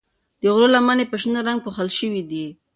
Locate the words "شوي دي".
1.99-2.45